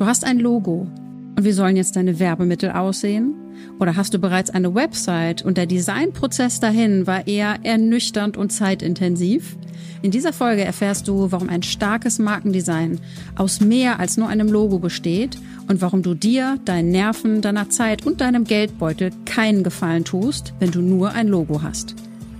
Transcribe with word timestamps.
Du 0.00 0.06
hast 0.06 0.24
ein 0.24 0.38
Logo. 0.38 0.88
Und 1.36 1.44
wie 1.44 1.52
sollen 1.52 1.76
jetzt 1.76 1.94
deine 1.94 2.18
Werbemittel 2.18 2.70
aussehen? 2.70 3.34
Oder 3.78 3.96
hast 3.96 4.14
du 4.14 4.18
bereits 4.18 4.48
eine 4.48 4.74
Website 4.74 5.42
und 5.42 5.58
der 5.58 5.66
Designprozess 5.66 6.58
dahin 6.58 7.06
war 7.06 7.26
eher 7.26 7.58
ernüchternd 7.64 8.38
und 8.38 8.50
zeitintensiv? 8.50 9.58
In 10.00 10.10
dieser 10.10 10.32
Folge 10.32 10.64
erfährst 10.64 11.06
du, 11.06 11.30
warum 11.32 11.50
ein 11.50 11.62
starkes 11.62 12.18
Markendesign 12.18 12.98
aus 13.36 13.60
mehr 13.60 14.00
als 14.00 14.16
nur 14.16 14.28
einem 14.28 14.48
Logo 14.48 14.78
besteht 14.78 15.36
und 15.68 15.82
warum 15.82 16.02
du 16.02 16.14
dir, 16.14 16.56
deinen 16.64 16.90
Nerven, 16.92 17.42
deiner 17.42 17.68
Zeit 17.68 18.06
und 18.06 18.22
deinem 18.22 18.44
Geldbeutel 18.44 19.10
keinen 19.26 19.62
Gefallen 19.62 20.06
tust, 20.06 20.54
wenn 20.60 20.70
du 20.70 20.80
nur 20.80 21.12
ein 21.12 21.28
Logo 21.28 21.60
hast. 21.62 21.94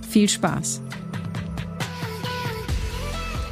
Viel 0.09 0.29
Spaß! 0.29 0.81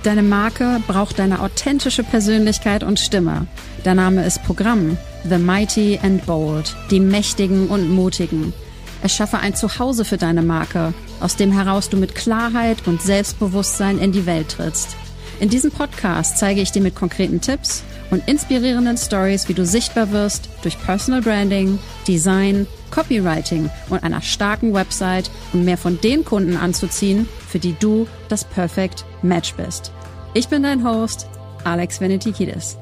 Deine 0.01 0.23
Marke 0.23 0.81
braucht 0.87 1.19
deine 1.19 1.41
authentische 1.41 2.03
Persönlichkeit 2.03 2.83
und 2.83 2.99
Stimme. 2.99 3.45
Der 3.85 3.95
Name 3.95 4.25
ist 4.25 4.43
Programm. 4.43 4.97
The 5.29 5.37
Mighty 5.37 5.99
and 6.03 6.25
Bold. 6.25 6.75
Die 6.91 6.99
Mächtigen 6.99 7.69
und 7.69 7.89
Mutigen. 7.89 8.53
Erschaffe 9.01 9.39
ein 9.39 9.55
Zuhause 9.55 10.03
für 10.03 10.17
deine 10.17 10.41
Marke, 10.41 10.93
aus 11.21 11.37
dem 11.37 11.53
heraus 11.53 11.89
du 11.89 11.95
mit 11.95 12.13
Klarheit 12.13 12.85
und 12.87 13.01
Selbstbewusstsein 13.01 13.97
in 13.97 14.11
die 14.11 14.25
Welt 14.25 14.49
trittst. 14.49 14.97
In 15.39 15.47
diesem 15.47 15.71
Podcast 15.71 16.37
zeige 16.37 16.59
ich 16.59 16.73
dir 16.73 16.81
mit 16.81 16.95
konkreten 16.95 17.39
Tipps 17.39 17.83
und 18.11 18.27
inspirierenden 18.27 18.97
Stories, 18.97 19.47
wie 19.47 19.53
du 19.53 19.65
sichtbar 19.65 20.11
wirst 20.11 20.49
durch 20.61 20.77
Personal 20.81 21.21
Branding, 21.21 21.79
Design, 22.05 22.67
Copywriting 22.91 23.69
und 23.89 24.03
einer 24.03 24.21
starken 24.21 24.73
Website, 24.73 25.31
um 25.53 25.63
mehr 25.63 25.77
von 25.77 26.01
den 26.01 26.25
Kunden 26.25 26.57
anzuziehen, 26.57 27.29
für 27.47 27.59
die 27.59 27.75
du 27.79 28.07
das 28.27 28.43
Perfect 28.43 29.05
Match 29.21 29.53
bist. 29.53 29.93
Ich 30.33 30.49
bin 30.49 30.63
dein 30.63 30.83
Host, 30.83 31.27
Alex 31.63 32.01
Venetikidis. 32.01 32.77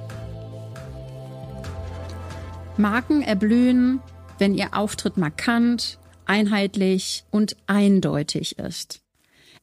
Marken 2.77 3.21
erblühen, 3.21 3.99
wenn 4.37 4.53
ihr 4.53 4.75
Auftritt 4.75 5.17
markant, 5.17 5.97
einheitlich 6.25 7.23
und 7.31 7.55
eindeutig 7.65 8.59
ist. 8.59 9.01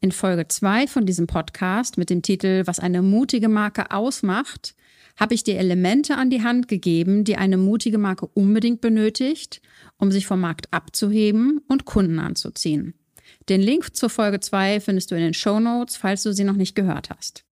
In 0.01 0.13
Folge 0.13 0.49
zwei 0.49 0.87
von 0.87 1.07
diesem 1.07 1.27
Podcast 1.27 1.97
mit 1.97 2.11
dem 2.11 2.23
Titel 2.23 2.67
Was 2.67 2.81
eine 2.81 3.03
mutige 3.03 3.49
Marke 3.49 3.91
ausmacht, 3.91 4.75
habe 5.17 5.35
ich 5.35 5.45
dir 5.45 5.59
Elemente 5.59 6.17
an 6.17 6.29
die 6.29 6.43
Hand 6.43 6.67
gegeben, 6.67 7.25
die 7.25 7.37
eine 7.37 7.57
mutige 7.57 7.99
Marke 7.99 8.27
unbedingt 8.27 8.81
benötigt, 8.81 9.63
um 9.97 10.11
sich 10.11 10.27
vom 10.27 10.41
Markt 10.41 10.73
abzuheben 10.73 11.61
und 11.69 11.85
Kunden 11.85 12.19
anzuziehen. 12.19 12.95
Den 13.49 13.61
Link 13.61 13.95
zur 13.95 14.11
Folge 14.11 14.41
2 14.41 14.81
findest 14.81 15.11
du 15.11 15.15
in 15.15 15.23
den 15.23 15.35
Show 15.35 15.61
Notes, 15.61 15.97
falls 15.97 16.23
du 16.25 16.33
sie 16.33 16.45
noch 16.45 16.57
nicht 16.57 16.75
gehört 16.75 17.11
hast. 17.11 17.45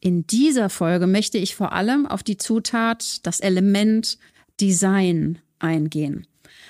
In 0.00 0.26
dieser 0.26 0.70
Folge 0.70 1.06
möchte 1.06 1.38
ich 1.38 1.54
vor 1.54 1.72
allem 1.72 2.06
auf 2.06 2.22
die 2.22 2.38
Zutat, 2.38 3.24
das 3.26 3.40
Element 3.40 4.18
Design 4.60 5.38
eingehen. 5.58 6.26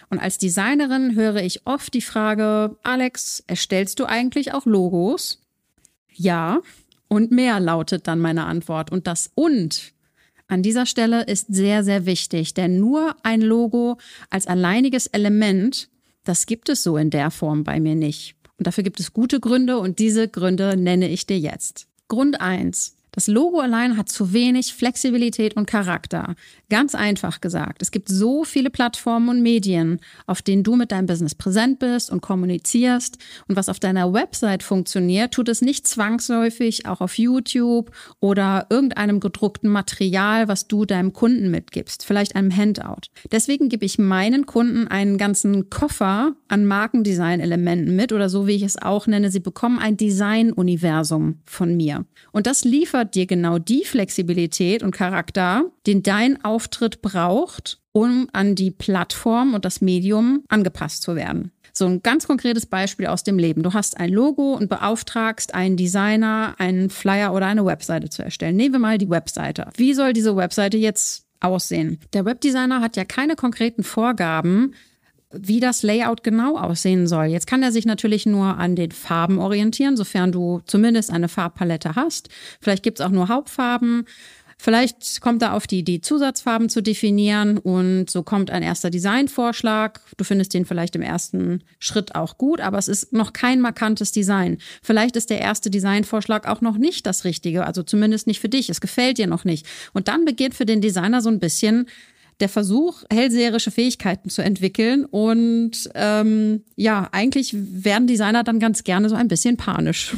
Und 0.08 0.18
als 0.18 0.38
Designerin 0.38 1.14
höre 1.14 1.36
ich 1.36 1.66
oft 1.66 1.94
die 1.94 2.00
Frage, 2.00 2.76
Alex, 2.82 3.44
erstellst 3.46 4.00
du 4.00 4.06
eigentlich 4.06 4.52
auch 4.52 4.66
Logos? 4.66 5.40
Ja, 6.12 6.60
und 7.08 7.30
mehr 7.30 7.60
lautet 7.60 8.06
dann 8.06 8.18
meine 8.18 8.44
Antwort. 8.44 8.90
Und 8.90 9.06
das 9.06 9.30
und 9.34 9.92
an 10.48 10.62
dieser 10.62 10.84
Stelle 10.84 11.22
ist 11.24 11.46
sehr, 11.48 11.84
sehr 11.84 12.06
wichtig, 12.06 12.54
denn 12.54 12.80
nur 12.80 13.14
ein 13.22 13.40
Logo 13.40 13.98
als 14.30 14.48
alleiniges 14.48 15.06
Element, 15.06 15.88
das 16.24 16.46
gibt 16.46 16.68
es 16.68 16.82
so 16.82 16.96
in 16.96 17.10
der 17.10 17.30
Form 17.30 17.62
bei 17.62 17.78
mir 17.78 17.94
nicht. 17.94 18.34
Und 18.58 18.66
dafür 18.66 18.84
gibt 18.84 19.00
es 19.00 19.12
gute 19.12 19.40
Gründe 19.40 19.78
und 19.78 20.00
diese 20.00 20.28
Gründe 20.28 20.76
nenne 20.76 21.08
ich 21.08 21.24
dir 21.24 21.38
jetzt. 21.38 21.86
Grund 22.08 22.40
eins: 22.40 22.96
das 23.12 23.26
Logo 23.26 23.60
allein 23.60 23.96
hat 23.96 24.08
zu 24.08 24.32
wenig 24.32 24.74
Flexibilität 24.74 25.56
und 25.56 25.66
Charakter. 25.66 26.34
Ganz 26.68 26.94
einfach 26.94 27.40
gesagt, 27.40 27.82
es 27.82 27.90
gibt 27.90 28.08
so 28.08 28.44
viele 28.44 28.70
Plattformen 28.70 29.28
und 29.28 29.42
Medien, 29.42 30.00
auf 30.26 30.42
denen 30.42 30.62
du 30.62 30.76
mit 30.76 30.92
deinem 30.92 31.06
Business 31.06 31.34
präsent 31.34 31.78
bist 31.78 32.10
und 32.10 32.20
kommunizierst. 32.20 33.18
Und 33.48 33.56
was 33.56 33.68
auf 33.68 33.80
deiner 33.80 34.12
Website 34.12 34.62
funktioniert, 34.62 35.34
tut 35.34 35.48
es 35.48 35.62
nicht 35.62 35.86
zwangsläufig 35.86 36.86
auch 36.86 37.00
auf 37.00 37.18
YouTube 37.18 37.90
oder 38.20 38.66
irgendeinem 38.70 39.20
gedruckten 39.20 39.70
Material, 39.70 40.48
was 40.48 40.68
du 40.68 40.84
deinem 40.84 41.12
Kunden 41.12 41.50
mitgibst, 41.50 42.04
vielleicht 42.04 42.36
einem 42.36 42.54
Handout. 42.54 43.08
Deswegen 43.32 43.68
gebe 43.68 43.84
ich 43.84 43.98
meinen 43.98 44.46
Kunden 44.46 44.88
einen 44.88 45.18
ganzen 45.18 45.70
Koffer 45.70 46.34
an 46.48 46.66
Markendesign-Elementen 46.66 47.94
mit 47.94 48.12
oder 48.12 48.28
so 48.28 48.46
wie 48.46 48.54
ich 48.54 48.62
es 48.62 48.80
auch 48.80 49.06
nenne, 49.06 49.30
sie 49.30 49.40
bekommen 49.40 49.78
ein 49.78 49.96
Design-Universum 49.96 51.40
von 51.44 51.76
mir. 51.76 52.04
Und 52.32 52.46
das 52.46 52.64
liefert 52.64 53.09
dir 53.14 53.26
genau 53.26 53.58
die 53.58 53.84
Flexibilität 53.84 54.82
und 54.82 54.92
Charakter, 54.92 55.64
den 55.86 56.02
dein 56.02 56.44
Auftritt 56.44 57.02
braucht, 57.02 57.80
um 57.92 58.28
an 58.32 58.54
die 58.54 58.70
Plattform 58.70 59.54
und 59.54 59.64
das 59.64 59.80
Medium 59.80 60.44
angepasst 60.48 61.02
zu 61.02 61.16
werden. 61.16 61.52
So 61.72 61.86
ein 61.86 62.02
ganz 62.02 62.26
konkretes 62.26 62.66
Beispiel 62.66 63.06
aus 63.06 63.22
dem 63.22 63.38
Leben. 63.38 63.62
Du 63.62 63.72
hast 63.72 63.98
ein 63.98 64.10
Logo 64.10 64.54
und 64.54 64.68
beauftragst 64.68 65.54
einen 65.54 65.76
Designer, 65.76 66.54
einen 66.58 66.90
Flyer 66.90 67.32
oder 67.32 67.46
eine 67.46 67.64
Webseite 67.64 68.10
zu 68.10 68.22
erstellen. 68.22 68.56
Nehmen 68.56 68.74
wir 68.74 68.80
mal 68.80 68.98
die 68.98 69.10
Webseite. 69.10 69.68
Wie 69.76 69.94
soll 69.94 70.12
diese 70.12 70.36
Webseite 70.36 70.76
jetzt 70.76 71.26
aussehen? 71.40 71.98
Der 72.12 72.24
Webdesigner 72.24 72.80
hat 72.80 72.96
ja 72.96 73.04
keine 73.04 73.36
konkreten 73.36 73.82
Vorgaben, 73.82 74.74
wie 75.32 75.60
das 75.60 75.82
Layout 75.82 76.22
genau 76.22 76.56
aussehen 76.56 77.06
soll. 77.06 77.26
Jetzt 77.26 77.46
kann 77.46 77.62
er 77.62 77.72
sich 77.72 77.86
natürlich 77.86 78.26
nur 78.26 78.58
an 78.58 78.74
den 78.74 78.90
Farben 78.90 79.38
orientieren, 79.38 79.96
sofern 79.96 80.32
du 80.32 80.60
zumindest 80.66 81.10
eine 81.12 81.28
Farbpalette 81.28 81.94
hast. 81.94 82.28
Vielleicht 82.60 82.82
gibt 82.82 83.00
es 83.00 83.06
auch 83.06 83.10
nur 83.10 83.28
Hauptfarben. 83.28 84.06
Vielleicht 84.62 85.22
kommt 85.22 85.40
er 85.40 85.54
auf 85.54 85.66
die 85.66 85.78
Idee, 85.78 86.02
Zusatzfarben 86.02 86.68
zu 86.68 86.82
definieren 86.82 87.56
und 87.56 88.10
so 88.10 88.22
kommt 88.22 88.50
ein 88.50 88.62
erster 88.62 88.90
Designvorschlag. 88.90 90.02
Du 90.18 90.24
findest 90.24 90.52
den 90.52 90.66
vielleicht 90.66 90.94
im 90.96 91.00
ersten 91.00 91.62
Schritt 91.78 92.14
auch 92.14 92.36
gut, 92.36 92.60
aber 92.60 92.76
es 92.76 92.86
ist 92.86 93.14
noch 93.14 93.32
kein 93.32 93.62
markantes 93.62 94.12
Design. 94.12 94.58
Vielleicht 94.82 95.16
ist 95.16 95.30
der 95.30 95.40
erste 95.40 95.70
Designvorschlag 95.70 96.46
auch 96.46 96.60
noch 96.60 96.76
nicht 96.76 97.06
das 97.06 97.24
Richtige, 97.24 97.64
also 97.64 97.82
zumindest 97.82 98.26
nicht 98.26 98.40
für 98.40 98.50
dich. 98.50 98.68
Es 98.68 98.82
gefällt 98.82 99.16
dir 99.16 99.28
noch 99.28 99.46
nicht. 99.46 99.64
Und 99.94 100.08
dann 100.08 100.26
beginnt 100.26 100.54
für 100.54 100.66
den 100.66 100.82
Designer 100.82 101.22
so 101.22 101.30
ein 101.30 101.40
bisschen 101.40 101.86
der 102.40 102.48
Versuch, 102.48 103.02
hellseherische 103.12 103.70
Fähigkeiten 103.70 104.30
zu 104.30 104.42
entwickeln. 104.42 105.04
Und 105.04 105.90
ähm, 105.94 106.64
ja, 106.76 107.08
eigentlich 107.12 107.54
werden 107.54 108.06
Designer 108.06 108.44
dann 108.44 108.58
ganz 108.58 108.84
gerne 108.84 109.08
so 109.08 109.14
ein 109.14 109.28
bisschen 109.28 109.56
panisch. 109.56 110.16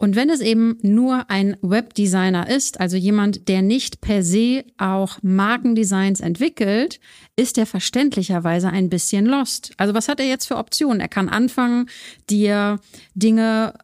Und 0.00 0.16
wenn 0.16 0.30
es 0.30 0.40
eben 0.40 0.78
nur 0.80 1.28
ein 1.28 1.58
Webdesigner 1.60 2.48
ist, 2.48 2.80
also 2.80 2.96
jemand, 2.96 3.48
der 3.48 3.60
nicht 3.60 4.00
per 4.00 4.22
se 4.22 4.64
auch 4.78 5.18
Markendesigns 5.20 6.20
entwickelt, 6.20 7.00
ist 7.36 7.58
er 7.58 7.66
verständlicherweise 7.66 8.70
ein 8.70 8.88
bisschen 8.88 9.26
lost. 9.26 9.72
Also 9.76 9.92
was 9.92 10.08
hat 10.08 10.18
er 10.18 10.26
jetzt 10.26 10.46
für 10.46 10.56
Optionen? 10.56 11.00
Er 11.00 11.08
kann 11.08 11.28
anfangen, 11.28 11.90
dir 12.30 12.80
Dinge 13.14 13.74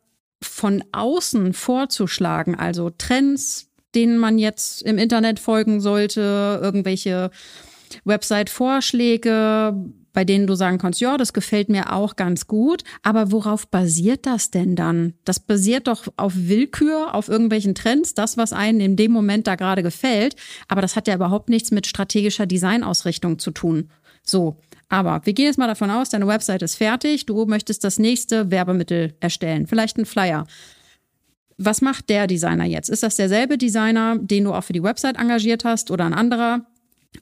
von 0.42 0.82
außen 0.92 1.52
vorzuschlagen, 1.52 2.54
also 2.54 2.88
Trends, 2.88 3.68
denen 3.96 4.18
man 4.18 4.38
jetzt 4.38 4.82
im 4.82 4.98
Internet 4.98 5.40
folgen 5.40 5.80
sollte, 5.80 6.60
irgendwelche 6.62 7.30
Website-Vorschläge, 8.04 9.74
bei 10.12 10.24
denen 10.24 10.46
du 10.46 10.54
sagen 10.54 10.78
kannst, 10.78 11.00
ja, 11.00 11.18
das 11.18 11.34
gefällt 11.34 11.68
mir 11.68 11.92
auch 11.92 12.16
ganz 12.16 12.46
gut. 12.46 12.84
Aber 13.02 13.32
worauf 13.32 13.68
basiert 13.68 14.24
das 14.24 14.50
denn 14.50 14.74
dann? 14.74 15.12
Das 15.24 15.40
basiert 15.40 15.88
doch 15.88 16.04
auf 16.16 16.32
Willkür, 16.34 17.14
auf 17.14 17.28
irgendwelchen 17.28 17.74
Trends, 17.74 18.14
das, 18.14 18.38
was 18.38 18.54
einen 18.54 18.80
in 18.80 18.96
dem 18.96 19.12
Moment 19.12 19.46
da 19.46 19.56
gerade 19.56 19.82
gefällt. 19.82 20.34
Aber 20.68 20.80
das 20.80 20.96
hat 20.96 21.06
ja 21.06 21.14
überhaupt 21.14 21.50
nichts 21.50 21.70
mit 21.70 21.86
strategischer 21.86 22.46
Designausrichtung 22.46 23.38
zu 23.38 23.50
tun. 23.50 23.90
So. 24.22 24.56
Aber 24.88 25.20
wir 25.24 25.32
gehen 25.32 25.46
jetzt 25.46 25.58
mal 25.58 25.66
davon 25.66 25.90
aus, 25.90 26.10
deine 26.10 26.28
Website 26.28 26.62
ist 26.62 26.76
fertig. 26.76 27.26
Du 27.26 27.44
möchtest 27.44 27.82
das 27.84 27.98
nächste 27.98 28.50
Werbemittel 28.50 29.14
erstellen. 29.20 29.66
Vielleicht 29.66 29.98
ein 29.98 30.06
Flyer. 30.06 30.46
Was 31.58 31.80
macht 31.80 32.10
der 32.10 32.26
Designer 32.26 32.64
jetzt? 32.64 32.90
Ist 32.90 33.02
das 33.02 33.16
derselbe 33.16 33.56
Designer, 33.56 34.18
den 34.18 34.44
du 34.44 34.52
auch 34.52 34.64
für 34.64 34.74
die 34.74 34.82
Website 34.82 35.16
engagiert 35.16 35.64
hast 35.64 35.90
oder 35.90 36.04
ein 36.04 36.14
anderer? 36.14 36.66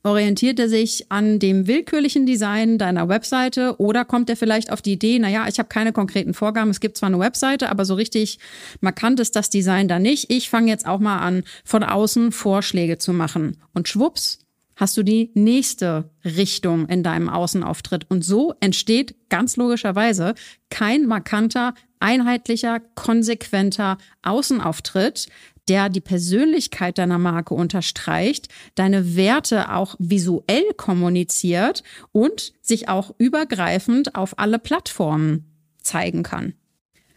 Orientiert 0.03 0.59
er 0.59 0.69
sich 0.69 1.11
an 1.11 1.39
dem 1.39 1.69
willkürlichen 1.69 2.27
Design 2.27 2.79
deiner 2.79 3.09
Webseite 3.09 3.77
oder 3.79 4.05
kommt 4.05 4.29
er 4.29 4.37
vielleicht 4.37 4.73
auf 4.73 4.83
die 4.83 4.93
Idee, 4.93 5.21
naja, 5.21 5.47
ich 5.49 5.59
habe 5.59 5.69
keine 5.69 5.93
konkreten 5.93 6.35
Vorgaben, 6.35 6.71
es 6.71 6.81
gibt 6.81 6.97
zwar 6.97 7.09
eine 7.09 7.21
Webseite, 7.21 7.71
aber 7.71 7.85
so 7.85 7.95
richtig 7.95 8.39
markant 8.81 9.21
ist 9.21 9.37
das 9.37 9.51
Design 9.51 9.87
da 9.87 10.01
nicht. 10.01 10.31
Ich 10.31 10.51
fange 10.51 10.71
jetzt 10.71 10.87
auch 10.87 10.99
mal 10.99 11.19
an, 11.19 11.45
von 11.65 11.85
außen 11.85 12.33
Vorschläge 12.33 12.99
zu 12.99 13.13
machen. 13.13 13.57
Und 13.73 13.89
schwupps, 13.89 14.44
hast 14.77 14.97
du 14.97 15.03
die 15.03 15.31
nächste 15.35 16.11
Richtung 16.25 16.87
in 16.89 17.03
deinem 17.03 17.29
Außenauftritt. 17.29 18.11
Und 18.11 18.25
so 18.25 18.55
entsteht 18.61 19.15
ganz 19.29 19.57
logischerweise 19.57 20.35
kein 20.71 21.07
markanter 21.07 21.75
einheitlicher, 22.01 22.81
konsequenter 22.95 23.99
Außenauftritt, 24.23 25.29
der 25.69 25.89
die 25.89 26.01
Persönlichkeit 26.01 26.99
deiner 26.99 27.19
Marke 27.19 27.55
unterstreicht, 27.55 28.49
deine 28.75 29.17
Werte 29.17 29.73
auch 29.73 29.97
visuell 29.99 30.65
kommuniziert 30.77 31.83
und 32.13 32.53
sich 32.61 32.89
auch 32.89 33.15
übergreifend 33.19 34.15
auf 34.15 34.39
alle 34.39 34.59
Plattformen 34.59 35.47
zeigen 35.81 36.23
kann. 36.23 36.55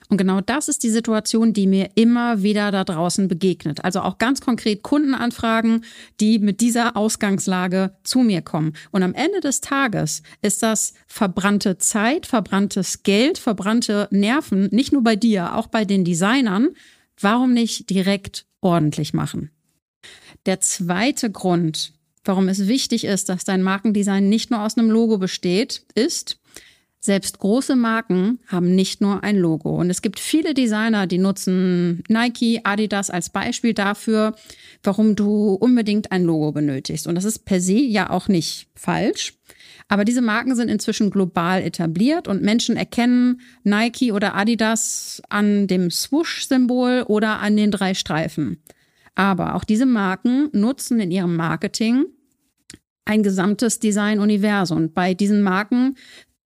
Und 0.09 0.17
genau 0.17 0.39
das 0.39 0.69
ist 0.69 0.83
die 0.83 0.89
Situation, 0.89 1.51
die 1.51 1.67
mir 1.67 1.89
immer 1.95 2.41
wieder 2.41 2.71
da 2.71 2.83
draußen 2.83 3.27
begegnet. 3.27 3.83
Also 3.83 4.01
auch 4.01 4.17
ganz 4.17 4.39
konkret 4.39 4.81
Kundenanfragen, 4.81 5.83
die 6.19 6.39
mit 6.39 6.61
dieser 6.61 6.95
Ausgangslage 6.95 7.91
zu 8.03 8.19
mir 8.19 8.41
kommen. 8.41 8.73
Und 8.91 9.03
am 9.03 9.13
Ende 9.13 9.41
des 9.41 9.59
Tages 9.59 10.23
ist 10.41 10.63
das 10.63 10.93
verbrannte 11.07 11.77
Zeit, 11.77 12.25
verbranntes 12.25 13.03
Geld, 13.03 13.37
verbrannte 13.37 14.07
Nerven, 14.11 14.69
nicht 14.71 14.93
nur 14.93 15.03
bei 15.03 15.15
dir, 15.15 15.55
auch 15.55 15.67
bei 15.67 15.83
den 15.83 16.05
Designern. 16.05 16.69
Warum 17.19 17.53
nicht 17.53 17.89
direkt 17.89 18.45
ordentlich 18.61 19.13
machen? 19.13 19.51
Der 20.45 20.61
zweite 20.61 21.29
Grund, 21.29 21.93
warum 22.23 22.47
es 22.47 22.67
wichtig 22.67 23.03
ist, 23.03 23.27
dass 23.27 23.43
dein 23.43 23.63
Markendesign 23.63 24.29
nicht 24.29 24.51
nur 24.51 24.61
aus 24.61 24.77
einem 24.77 24.89
Logo 24.89 25.17
besteht, 25.17 25.83
ist, 25.95 26.39
selbst 27.07 27.39
große 27.39 27.75
Marken 27.75 28.37
haben 28.45 28.75
nicht 28.75 29.01
nur 29.01 29.23
ein 29.23 29.35
Logo. 29.35 29.75
Und 29.75 29.89
es 29.89 30.03
gibt 30.03 30.19
viele 30.19 30.53
Designer, 30.53 31.07
die 31.07 31.17
nutzen 31.17 32.03
Nike, 32.07 32.61
Adidas 32.63 33.09
als 33.09 33.31
Beispiel 33.31 33.73
dafür, 33.73 34.35
warum 34.83 35.15
du 35.15 35.53
unbedingt 35.53 36.11
ein 36.11 36.23
Logo 36.23 36.51
benötigst. 36.51 37.07
Und 37.07 37.15
das 37.15 37.25
ist 37.25 37.45
per 37.45 37.59
se 37.59 37.79
ja 37.79 38.11
auch 38.11 38.27
nicht 38.27 38.67
falsch. 38.75 39.33
Aber 39.87 40.05
diese 40.05 40.21
Marken 40.21 40.55
sind 40.55 40.69
inzwischen 40.69 41.09
global 41.09 41.63
etabliert 41.63 42.27
und 42.27 42.43
Menschen 42.43 42.77
erkennen 42.77 43.41
Nike 43.63 44.11
oder 44.11 44.35
Adidas 44.35 45.21
an 45.29 45.65
dem 45.65 45.89
Swoosh-Symbol 45.89 47.05
oder 47.07 47.39
an 47.39 47.57
den 47.57 47.71
drei 47.71 47.93
Streifen. 47.95 48.61
Aber 49.15 49.55
auch 49.55 49.63
diese 49.63 49.85
Marken 49.87 50.49
nutzen 50.51 50.99
in 50.99 51.09
ihrem 51.09 51.35
Marketing 51.35 52.05
ein 53.07 53.23
gesamtes 53.23 53.79
Design-Universum. 53.79 54.93
Bei 54.93 55.13
diesen 55.13 55.41
Marken 55.41 55.95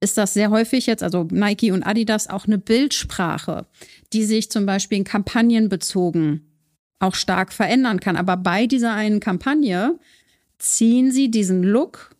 ist 0.01 0.17
das 0.17 0.33
sehr 0.33 0.49
häufig 0.49 0.87
jetzt, 0.87 1.03
also 1.03 1.27
Nike 1.31 1.71
und 1.71 1.83
Adidas, 1.83 2.27
auch 2.27 2.45
eine 2.45 2.57
Bildsprache, 2.57 3.67
die 4.13 4.25
sich 4.25 4.51
zum 4.51 4.65
Beispiel 4.65 4.97
in 4.97 5.03
Kampagnen 5.03 5.69
bezogen 5.69 6.51
auch 7.01 7.15
stark 7.15 7.51
verändern 7.51 7.99
kann. 7.99 8.15
Aber 8.15 8.37
bei 8.37 8.67
dieser 8.67 8.93
einen 8.93 9.19
Kampagne 9.19 9.99
ziehen 10.59 11.11
sie 11.11 11.31
diesen 11.31 11.63
Look, 11.63 12.15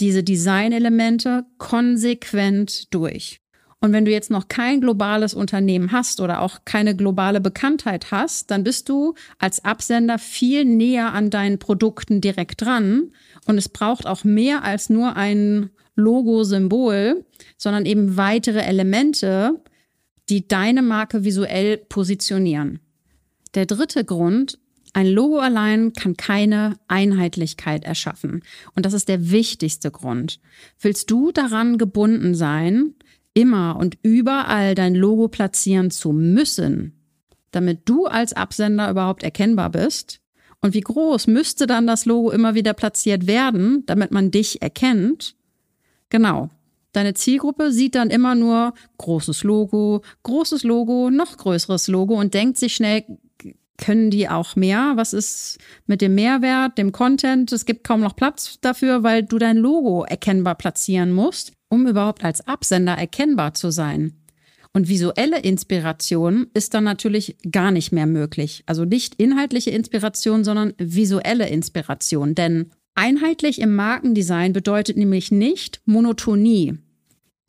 diese 0.00 0.22
Designelemente 0.22 1.44
konsequent 1.58 2.94
durch. 2.94 3.38
Und 3.80 3.92
wenn 3.92 4.04
du 4.04 4.12
jetzt 4.12 4.30
noch 4.30 4.46
kein 4.46 4.80
globales 4.80 5.34
Unternehmen 5.34 5.90
hast 5.90 6.20
oder 6.20 6.40
auch 6.40 6.60
keine 6.64 6.94
globale 6.94 7.40
Bekanntheit 7.40 8.12
hast, 8.12 8.52
dann 8.52 8.62
bist 8.62 8.88
du 8.88 9.14
als 9.40 9.64
Absender 9.64 10.20
viel 10.20 10.64
näher 10.64 11.12
an 11.12 11.30
deinen 11.30 11.58
Produkten 11.58 12.20
direkt 12.20 12.62
dran. 12.62 13.10
Und 13.46 13.58
es 13.58 13.68
braucht 13.68 14.06
auch 14.06 14.22
mehr 14.22 14.62
als 14.62 14.88
nur 14.88 15.16
ein 15.96 16.02
Logo-Symbol, 16.02 17.24
sondern 17.56 17.86
eben 17.86 18.16
weitere 18.16 18.60
Elemente, 18.60 19.60
die 20.28 20.46
deine 20.46 20.82
Marke 20.82 21.24
visuell 21.24 21.76
positionieren. 21.76 22.80
Der 23.54 23.66
dritte 23.66 24.04
Grund, 24.04 24.58
ein 24.94 25.06
Logo 25.06 25.38
allein 25.38 25.92
kann 25.94 26.16
keine 26.16 26.78
Einheitlichkeit 26.86 27.84
erschaffen. 27.84 28.42
Und 28.74 28.84
das 28.84 28.92
ist 28.92 29.08
der 29.08 29.30
wichtigste 29.30 29.90
Grund. 29.90 30.40
Willst 30.80 31.10
du 31.10 31.32
daran 31.32 31.78
gebunden 31.78 32.34
sein, 32.34 32.94
immer 33.34 33.76
und 33.76 33.96
überall 34.02 34.74
dein 34.74 34.94
Logo 34.94 35.28
platzieren 35.28 35.90
zu 35.90 36.12
müssen, 36.12 37.00
damit 37.52 37.88
du 37.88 38.06
als 38.06 38.34
Absender 38.34 38.90
überhaupt 38.90 39.22
erkennbar 39.22 39.70
bist? 39.70 40.20
Und 40.60 40.74
wie 40.74 40.80
groß 40.80 41.26
müsste 41.26 41.66
dann 41.66 41.86
das 41.86 42.04
Logo 42.04 42.30
immer 42.30 42.54
wieder 42.54 42.74
platziert 42.74 43.26
werden, 43.26 43.84
damit 43.86 44.12
man 44.12 44.30
dich 44.30 44.62
erkennt? 44.62 45.34
Genau. 46.12 46.50
Deine 46.92 47.14
Zielgruppe 47.14 47.72
sieht 47.72 47.94
dann 47.94 48.10
immer 48.10 48.34
nur 48.34 48.74
großes 48.98 49.44
Logo, 49.44 50.02
großes 50.24 50.62
Logo, 50.62 51.08
noch 51.08 51.38
größeres 51.38 51.88
Logo 51.88 52.20
und 52.20 52.34
denkt 52.34 52.58
sich 52.58 52.74
schnell, 52.74 53.04
können 53.78 54.10
die 54.10 54.28
auch 54.28 54.54
mehr? 54.54 54.92
Was 54.96 55.14
ist 55.14 55.58
mit 55.86 56.02
dem 56.02 56.14
Mehrwert, 56.14 56.76
dem 56.76 56.92
Content? 56.92 57.50
Es 57.50 57.64
gibt 57.64 57.82
kaum 57.82 58.02
noch 58.02 58.14
Platz 58.14 58.58
dafür, 58.60 59.02
weil 59.02 59.22
du 59.22 59.38
dein 59.38 59.56
Logo 59.56 60.04
erkennbar 60.04 60.54
platzieren 60.54 61.12
musst, 61.12 61.52
um 61.70 61.86
überhaupt 61.86 62.22
als 62.24 62.46
Absender 62.46 62.92
erkennbar 62.92 63.54
zu 63.54 63.70
sein. 63.70 64.12
Und 64.74 64.88
visuelle 64.88 65.40
Inspiration 65.40 66.48
ist 66.52 66.74
dann 66.74 66.84
natürlich 66.84 67.38
gar 67.50 67.70
nicht 67.70 67.90
mehr 67.90 68.06
möglich. 68.06 68.64
Also 68.66 68.84
nicht 68.84 69.14
inhaltliche 69.14 69.70
Inspiration, 69.70 70.44
sondern 70.44 70.74
visuelle 70.76 71.48
Inspiration. 71.48 72.34
Denn 72.34 72.70
Einheitlich 72.94 73.60
im 73.60 73.74
Markendesign 73.74 74.52
bedeutet 74.52 74.96
nämlich 74.96 75.30
nicht 75.30 75.80
Monotonie. 75.86 76.78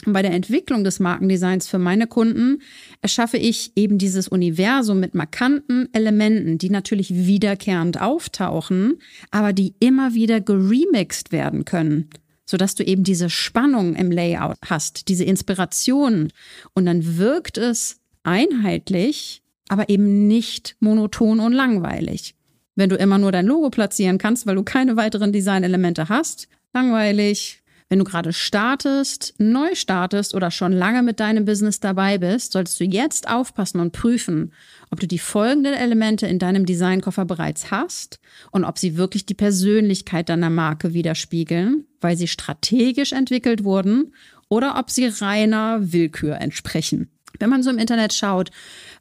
Bei 0.06 0.22
der 0.22 0.32
Entwicklung 0.32 0.84
des 0.84 1.00
Markendesigns 1.00 1.68
für 1.68 1.80
meine 1.80 2.08
Kunden 2.08 2.62
erschaffe 3.02 3.38
ich 3.38 3.72
eben 3.76 3.98
dieses 3.98 4.28
Universum 4.28 5.00
mit 5.00 5.16
markanten 5.16 5.88
Elementen, 5.94 6.58
die 6.58 6.70
natürlich 6.70 7.14
wiederkehrend 7.14 8.02
auftauchen, 8.02 9.00
aber 9.32 9.54
die 9.54 9.76
immer 9.80 10.14
wieder 10.14 10.42
geremixed 10.42 11.32
werden 11.32 11.64
können, 11.64 12.10
sodass 12.46 12.76
du 12.76 12.84
eben 12.84 13.04
diese 13.04 13.30
Spannung 13.30 13.96
im 13.96 14.12
Layout 14.12 14.58
hast, 14.66 15.08
diese 15.08 15.24
Inspiration. 15.24 16.32
Und 16.74 16.86
dann 16.86 17.18
wirkt 17.18 17.58
es 17.58 18.02
einheitlich, 18.24 19.42
aber 19.70 19.90
eben 19.90 20.28
nicht 20.28 20.76
monoton 20.80 21.40
und 21.40 21.54
langweilig. 21.54 22.36
Wenn 22.76 22.90
du 22.90 22.96
immer 22.96 23.18
nur 23.18 23.32
dein 23.32 23.46
Logo 23.46 23.70
platzieren 23.70 24.18
kannst, 24.18 24.46
weil 24.48 24.56
du 24.56 24.64
keine 24.64 24.98
weiteren 24.98 25.32
Designelemente 25.32 26.10
hast, 26.10 26.48
langweilig. 26.74 27.60
Wenn 27.90 28.00
du 28.00 28.06
gerade 28.06 28.34
startest, 28.34 29.36
neu 29.38 29.76
startest 29.76 30.34
oder 30.34 30.50
schon 30.50 30.72
lange 30.72 31.04
mit 31.04 31.20
deinem 31.20 31.46
Business 31.46 31.80
dabei 31.80 32.18
bist, 32.18 32.54
solltest 32.54 32.80
du 32.80 32.86
jetzt 32.86 33.30
aufpassen 33.30 33.80
und 33.80 33.92
prüfen, 33.92 34.52
ob 34.90 35.00
du 35.00 35.06
die 35.06 35.20
folgenden 35.20 35.76
Elemente 35.76 36.26
in 36.26 36.40
deinem 36.40 36.66
Designkoffer 36.66 37.26
bereits 37.26 37.70
hast 37.70 38.20
und 38.50 38.64
ob 38.64 38.80
sie 38.80 38.98
wirklich 38.98 39.28
die 39.28 39.36
Persönlichkeit 39.36 40.30
deiner 40.30 40.50
Marke 40.50 40.96
widerspiegeln, 40.96 41.86
weil 42.02 42.18
sie 42.18 42.28
strategisch 42.28 43.12
entwickelt 43.12 43.64
wurden 43.64 44.16
oder 44.50 44.80
ob 44.80 44.90
sie 44.90 45.06
reiner 45.06 45.94
Willkür 45.94 46.42
entsprechen. 46.42 47.12
Wenn 47.40 47.50
man 47.50 47.64
so 47.64 47.70
im 47.70 47.78
Internet 47.78 48.14
schaut, 48.14 48.52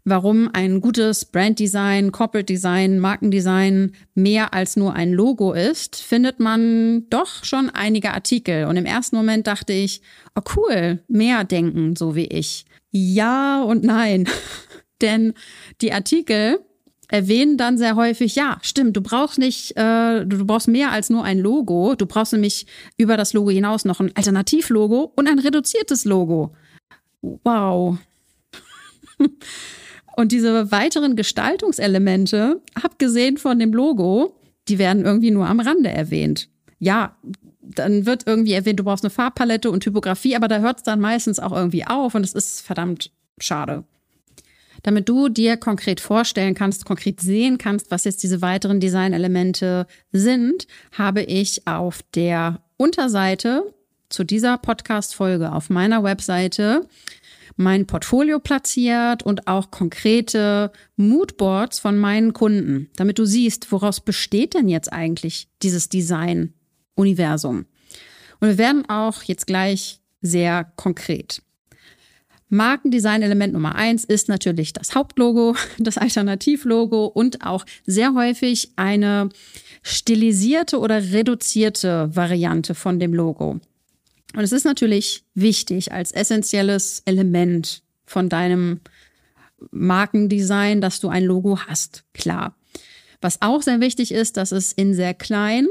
warum 0.04 0.50
ein 0.52 0.80
gutes 0.80 1.24
Branddesign, 1.24 2.12
Corporate 2.12 2.46
Design, 2.46 2.98
Markendesign 2.98 3.92
mehr 4.14 4.54
als 4.54 4.76
nur 4.76 4.94
ein 4.94 5.12
Logo 5.12 5.52
ist, 5.52 5.96
findet 5.96 6.40
man 6.40 7.08
doch 7.10 7.44
schon 7.44 7.70
einige 7.70 8.12
Artikel. 8.12 8.64
Und 8.64 8.76
im 8.76 8.86
ersten 8.86 9.16
Moment 9.16 9.46
dachte 9.46 9.72
ich, 9.72 10.02
oh 10.34 10.42
cool, 10.56 11.02
mehr 11.08 11.44
denken, 11.44 11.94
so 11.96 12.16
wie 12.16 12.26
ich. 12.26 12.64
Ja 12.90 13.62
und 13.62 13.84
nein. 13.84 14.28
Denn 15.00 15.34
die 15.80 15.92
Artikel 15.92 16.60
erwähnen 17.08 17.58
dann 17.58 17.76
sehr 17.76 17.94
häufig, 17.94 18.36
ja, 18.36 18.58
stimmt, 18.62 18.96
du 18.96 19.02
brauchst 19.02 19.38
nicht, 19.38 19.76
äh, 19.76 20.24
du 20.24 20.46
brauchst 20.46 20.68
mehr 20.68 20.92
als 20.92 21.10
nur 21.10 21.24
ein 21.24 21.38
Logo. 21.38 21.94
Du 21.94 22.06
brauchst 22.06 22.32
nämlich 22.32 22.66
über 22.96 23.16
das 23.16 23.34
Logo 23.34 23.50
hinaus 23.50 23.84
noch 23.84 24.00
ein 24.00 24.16
Alternativlogo 24.16 25.12
und 25.14 25.28
ein 25.28 25.38
reduziertes 25.38 26.06
Logo. 26.06 26.54
Wow. 27.20 27.98
Und 30.16 30.32
diese 30.32 30.70
weiteren 30.70 31.16
Gestaltungselemente, 31.16 32.60
abgesehen 32.74 33.38
von 33.38 33.58
dem 33.58 33.72
Logo, 33.72 34.36
die 34.68 34.78
werden 34.78 35.04
irgendwie 35.04 35.30
nur 35.30 35.46
am 35.46 35.60
Rande 35.60 35.88
erwähnt. 35.88 36.48
Ja, 36.78 37.16
dann 37.62 38.06
wird 38.06 38.26
irgendwie 38.26 38.52
erwähnt, 38.52 38.78
du 38.78 38.84
brauchst 38.84 39.04
eine 39.04 39.10
Farbpalette 39.10 39.70
und 39.70 39.80
Typografie, 39.80 40.36
aber 40.36 40.48
da 40.48 40.58
hört 40.58 40.78
es 40.78 40.82
dann 40.82 41.00
meistens 41.00 41.38
auch 41.38 41.52
irgendwie 41.52 41.86
auf 41.86 42.14
und 42.14 42.24
es 42.24 42.34
ist 42.34 42.60
verdammt 42.60 43.10
schade. 43.38 43.84
Damit 44.82 45.08
du 45.08 45.28
dir 45.28 45.56
konkret 45.56 46.00
vorstellen 46.00 46.54
kannst, 46.54 46.84
konkret 46.84 47.20
sehen 47.20 47.56
kannst, 47.56 47.90
was 47.90 48.04
jetzt 48.04 48.22
diese 48.22 48.42
weiteren 48.42 48.80
Designelemente 48.80 49.86
sind, 50.10 50.66
habe 50.92 51.22
ich 51.22 51.66
auf 51.68 52.00
der 52.14 52.60
Unterseite 52.76 53.72
zu 54.08 54.24
dieser 54.24 54.58
Podcast-Folge 54.58 55.52
auf 55.52 55.70
meiner 55.70 56.02
Webseite 56.02 56.86
mein 57.56 57.86
Portfolio 57.86 58.38
platziert 58.38 59.22
und 59.22 59.46
auch 59.46 59.70
konkrete 59.70 60.72
Moodboards 60.96 61.78
von 61.78 61.98
meinen 61.98 62.32
Kunden, 62.32 62.90
damit 62.96 63.18
du 63.18 63.24
siehst, 63.24 63.70
woraus 63.72 64.00
besteht 64.00 64.54
denn 64.54 64.68
jetzt 64.68 64.92
eigentlich 64.92 65.48
dieses 65.62 65.88
Design-Universum. 65.88 67.66
Und 68.40 68.48
wir 68.48 68.58
werden 68.58 68.88
auch 68.88 69.22
jetzt 69.22 69.46
gleich 69.46 70.00
sehr 70.20 70.72
konkret. 70.76 71.42
Markendesign-Element 72.52 73.54
Nummer 73.54 73.76
eins 73.76 74.04
ist 74.04 74.28
natürlich 74.28 74.74
das 74.74 74.94
Hauptlogo, 74.94 75.56
das 75.78 75.96
Alternativlogo 75.96 77.06
und 77.06 77.46
auch 77.46 77.64
sehr 77.86 78.14
häufig 78.14 78.72
eine 78.76 79.30
stilisierte 79.82 80.78
oder 80.78 81.02
reduzierte 81.12 82.14
Variante 82.14 82.74
von 82.74 83.00
dem 83.00 83.14
Logo. 83.14 83.60
Und 84.34 84.42
es 84.42 84.52
ist 84.52 84.64
natürlich 84.64 85.24
wichtig 85.34 85.92
als 85.92 86.12
essentielles 86.12 87.02
Element 87.04 87.82
von 88.06 88.28
deinem 88.28 88.80
Markendesign, 89.70 90.80
dass 90.80 91.00
du 91.00 91.08
ein 91.08 91.24
Logo 91.24 91.58
hast, 91.66 92.04
klar. 92.14 92.56
Was 93.20 93.40
auch 93.40 93.62
sehr 93.62 93.80
wichtig 93.80 94.12
ist, 94.12 94.36
dass 94.36 94.52
es 94.52 94.72
in 94.72 94.94
sehr 94.94 95.14
klein 95.14 95.68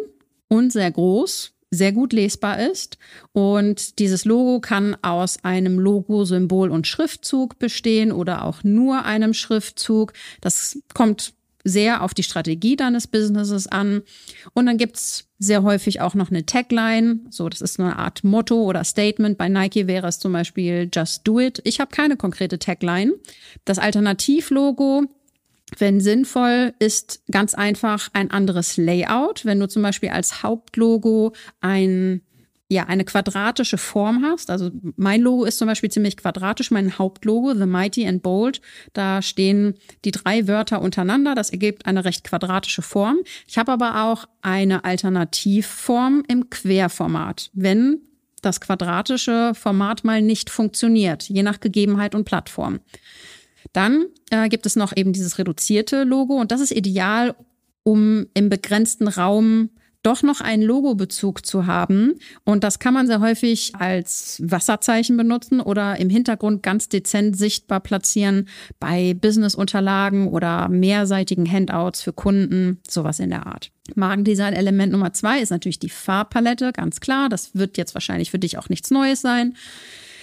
und 0.47 0.71
sehr 0.71 0.91
groß 0.91 1.53
sehr 1.71 1.93
gut 1.93 2.11
lesbar 2.13 2.59
ist. 2.59 2.97
Und 3.31 3.97
dieses 3.99 4.25
Logo 4.25 4.59
kann 4.59 4.95
aus 5.01 5.43
einem 5.43 5.79
Logo, 5.79 6.25
Symbol 6.25 6.69
und 6.69 6.85
Schriftzug 6.85 7.57
bestehen 7.57 8.11
oder 8.11 8.45
auch 8.45 8.63
nur 8.63 9.05
einem 9.05 9.33
Schriftzug. 9.33 10.11
Das 10.41 10.79
kommt 10.93 11.33
sehr 11.63 12.03
auf 12.03 12.13
die 12.13 12.23
Strategie 12.23 12.75
deines 12.75 13.07
Businesses 13.07 13.67
an. 13.67 14.03
Und 14.53 14.65
dann 14.65 14.77
gibt's 14.77 15.27
sehr 15.39 15.63
häufig 15.63 16.01
auch 16.01 16.13
noch 16.13 16.29
eine 16.29 16.45
Tagline. 16.45 17.19
So, 17.29 17.49
das 17.49 17.61
ist 17.61 17.79
eine 17.79 17.97
Art 17.97 18.23
Motto 18.23 18.63
oder 18.63 18.83
Statement. 18.83 19.37
Bei 19.37 19.49
Nike 19.49 19.87
wäre 19.87 20.07
es 20.07 20.19
zum 20.19 20.33
Beispiel 20.33 20.89
Just 20.93 21.27
Do 21.27 21.39
It. 21.39 21.61
Ich 21.63 21.79
habe 21.79 21.95
keine 21.95 22.17
konkrete 22.17 22.59
Tagline. 22.59 23.13
Das 23.65 23.79
Alternativlogo 23.79 25.07
wenn 25.77 26.01
sinnvoll, 26.01 26.73
ist 26.79 27.23
ganz 27.31 27.53
einfach 27.53 28.09
ein 28.13 28.31
anderes 28.31 28.77
Layout. 28.77 29.45
Wenn 29.45 29.59
du 29.59 29.67
zum 29.67 29.81
Beispiel 29.81 30.09
als 30.09 30.43
Hauptlogo 30.43 31.33
ein 31.61 32.21
ja, 32.71 32.85
eine 32.85 33.03
quadratische 33.03 33.77
Form 33.77 34.23
hast. 34.23 34.49
Also 34.49 34.71
mein 34.95 35.19
Logo 35.19 35.43
ist 35.43 35.57
zum 35.57 35.67
Beispiel 35.67 35.91
ziemlich 35.91 36.15
quadratisch, 36.15 36.71
mein 36.71 36.97
Hauptlogo, 36.97 37.53
The 37.53 37.65
Mighty 37.65 38.07
and 38.07 38.23
Bold. 38.23 38.61
Da 38.93 39.21
stehen 39.21 39.73
die 40.05 40.11
drei 40.11 40.47
Wörter 40.47 40.81
untereinander. 40.81 41.35
Das 41.35 41.49
ergibt 41.49 41.85
eine 41.85 42.05
recht 42.05 42.23
quadratische 42.23 42.81
Form. 42.81 43.17
Ich 43.45 43.57
habe 43.57 43.73
aber 43.73 44.05
auch 44.05 44.25
eine 44.41 44.85
Alternativform 44.85 46.23
im 46.29 46.49
Querformat, 46.49 47.49
wenn 47.51 48.03
das 48.41 48.61
quadratische 48.61 49.51
Format 49.53 50.05
mal 50.05 50.21
nicht 50.21 50.49
funktioniert, 50.49 51.23
je 51.23 51.43
nach 51.43 51.59
Gegebenheit 51.59 52.15
und 52.15 52.23
Plattform. 52.23 52.79
Dann 53.73 54.05
äh, 54.29 54.47
gibt 54.47 54.65
es 54.65 54.77
noch 54.77 54.95
eben 54.95 55.11
dieses 55.11 55.37
reduzierte 55.37 56.05
Logo 56.05 56.39
und 56.39 56.53
das 56.53 56.61
ist 56.61 56.71
ideal, 56.71 57.35
um 57.83 58.27
im 58.33 58.47
begrenzten 58.47 59.09
Raum 59.09 59.71
doch 60.03 60.23
noch 60.23 60.41
einen 60.41 60.63
Logobezug 60.63 61.45
zu 61.45 61.67
haben. 61.67 62.15
Und 62.43 62.63
das 62.63 62.79
kann 62.79 62.93
man 62.93 63.07
sehr 63.07 63.19
häufig 63.19 63.73
als 63.77 64.41
Wasserzeichen 64.43 65.17
benutzen 65.17 65.61
oder 65.61 65.97
im 65.97 66.09
Hintergrund 66.09 66.63
ganz 66.63 66.89
dezent 66.89 67.37
sichtbar 67.37 67.79
platzieren 67.79 68.47
bei 68.79 69.13
Businessunterlagen 69.13 70.27
oder 70.27 70.69
mehrseitigen 70.69 71.51
Handouts 71.51 72.01
für 72.01 72.13
Kunden, 72.13 72.79
sowas 72.87 73.19
in 73.19 73.29
der 73.29 73.45
Art. 73.45 73.71
Markendesign-Element 73.95 74.91
Nummer 74.91 75.13
zwei 75.13 75.39
ist 75.39 75.49
natürlich 75.49 75.79
die 75.79 75.89
Farbpalette, 75.89 76.71
ganz 76.71 76.99
klar. 76.99 77.29
Das 77.29 77.55
wird 77.55 77.77
jetzt 77.77 77.93
wahrscheinlich 77.93 78.31
für 78.31 78.39
dich 78.39 78.57
auch 78.57 78.69
nichts 78.69 78.91
Neues 78.91 79.21
sein. 79.21 79.55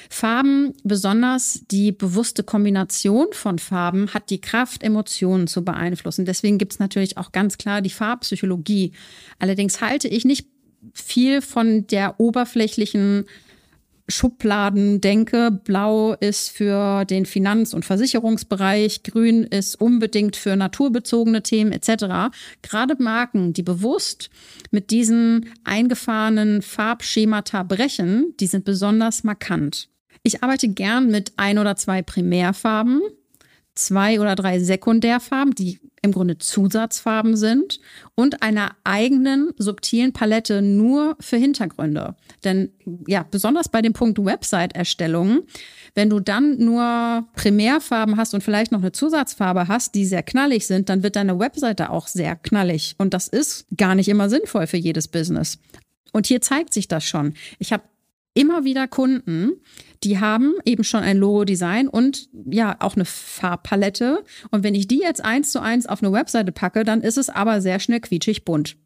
Farben, 0.09 0.75
besonders 0.85 1.63
die 1.71 1.93
bewusste 1.93 2.43
Kombination 2.43 3.29
von 3.33 3.59
Farben, 3.59 4.13
hat 4.15 4.31
die 4.31 4.41
Kraft, 4.41 4.83
Emotionen 4.83 5.47
zu 5.47 5.65
beeinflussen. 5.65 6.25
Deswegen 6.25 6.59
gibt 6.59 6.73
es 6.73 6.79
natürlich 6.79 7.17
auch 7.19 7.33
ganz 7.33 7.59
klar 7.59 7.83
die 7.83 7.91
Farbpsychologie. 7.91 8.93
Allerdings 9.39 9.81
halte 9.81 10.09
ich 10.09 10.25
nicht 10.25 10.47
viel 10.95 11.43
von 11.43 11.87
der 11.87 12.19
oberflächlichen 12.21 13.27
Schubladen 14.09 15.01
denke. 15.01 15.51
Blau 15.51 16.15
ist 16.15 16.49
für 16.51 17.05
den 17.05 17.27
Finanz- 17.27 17.75
und 17.75 17.85
Versicherungsbereich, 17.85 19.03
grün 19.03 19.45
ist 19.45 19.79
unbedingt 19.79 20.35
für 20.37 20.57
naturbezogene 20.57 21.43
Themen 21.43 21.73
etc. 21.73 22.35
Gerade 22.63 22.97
Marken, 22.99 23.53
die 23.53 23.63
bewusst 23.63 24.31
mit 24.71 24.91
diesen 24.91 25.53
eingefahrenen 25.65 26.63
Farbschemata 26.63 27.63
brechen, 27.63 28.35
die 28.41 28.47
sind 28.47 28.65
besonders 28.65 29.25
markant. 29.25 29.91
Ich 30.23 30.43
arbeite 30.43 30.69
gern 30.69 31.11
mit 31.11 31.33
ein 31.37 31.59
oder 31.59 31.77
zwei 31.77 32.03
Primärfarben, 32.03 33.01
zwei 33.75 34.21
oder 34.21 34.35
drei 34.35 34.59
Sekundärfarben, 34.59 35.55
die 35.55 35.81
im 36.03 36.13
Grunde 36.13 36.39
Zusatzfarben 36.39 37.37
sind 37.37 37.81
und 38.15 38.43
einer 38.43 38.77
eigenen 38.85 39.53
subtilen 39.59 40.13
Palette 40.13 40.63
nur 40.63 41.17
für 41.21 41.37
Hintergründe. 41.37 42.15
Denn 42.45 42.71
ja, 43.07 43.27
besonders 43.29 43.69
bei 43.69 43.83
dem 43.83 43.93
Punkt 43.93 44.25
Website-Erstellung, 44.25 45.43
wenn 45.95 46.11
du 46.11 46.21
dann 46.21 46.59
nur 46.59 47.27
Primärfarben 47.35 48.17
hast 48.17 48.35
und 48.35 48.43
vielleicht 48.43 48.73
noch 48.73 48.81
eine 48.81 48.93
Zusatzfarbe 48.93 49.69
hast, 49.69 49.95
die 49.95 50.05
sehr 50.05 50.23
knallig 50.23 50.67
sind, 50.67 50.89
dann 50.89 51.03
wird 51.03 51.17
deine 51.17 51.39
Webseite 51.39 51.91
auch 51.91 52.07
sehr 52.07 52.37
knallig. 52.37 52.95
Und 52.99 53.15
das 53.15 53.29
ist 53.29 53.67
gar 53.77 53.95
nicht 53.95 54.09
immer 54.09 54.29
sinnvoll 54.29 54.67
für 54.67 54.77
jedes 54.77 55.09
Business. 55.09 55.59
Und 56.13 56.27
hier 56.27 56.41
zeigt 56.41 56.73
sich 56.73 56.89
das 56.89 57.05
schon. 57.05 57.35
Ich 57.59 57.73
habe 57.73 57.83
immer 58.35 58.65
wieder 58.65 58.87
Kunden, 58.87 59.61
die 60.05 60.21
haben 60.21 60.55
eben 60.65 60.85
schon 60.85 61.03
ein 61.03 61.19
Logo-Design 61.19 61.89
und 61.89 62.29
ja 62.33 62.77
auch 62.81 62.95
eine 62.95 63.05
Farbpalette. 63.05 64.25
Und 64.51 64.63
wenn 64.63 64.75
ich 64.75 64.87
die 64.87 65.01
jetzt 65.01 65.25
eins 65.25 65.51
zu 65.51 65.61
eins 65.61 65.87
auf 65.87 66.03
eine 66.03 66.13
Webseite 66.13 66.53
packe, 66.53 66.85
dann 66.85 67.03
ist 67.03 67.19
es 67.19 67.31
aber 67.31 67.61
sehr 67.61 67.81
schnell 67.81 68.01
quietschig 68.01 68.45
bunt. 68.45 68.77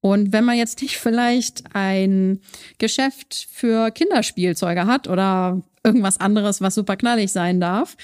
Und 0.00 0.32
wenn 0.32 0.44
man 0.44 0.58
jetzt 0.58 0.82
nicht 0.82 0.96
vielleicht 0.98 1.74
ein 1.74 2.40
Geschäft 2.78 3.48
für 3.50 3.90
Kinderspielzeuge 3.90 4.86
hat 4.86 5.08
oder 5.08 5.62
irgendwas 5.82 6.20
anderes, 6.20 6.60
was 6.60 6.74
super 6.74 6.96
knallig 6.96 7.32
sein 7.32 7.60
darf, 7.60 7.96